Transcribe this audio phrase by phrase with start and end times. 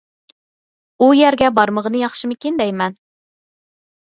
[1.03, 2.99] ئۇ يەرگە بارمىغىنى ياخشىمىكىن دەيمەن.